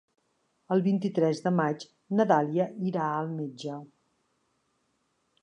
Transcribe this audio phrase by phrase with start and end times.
[0.75, 1.85] El vint-i-tres de maig
[2.21, 3.79] na Dàlia irà al metge.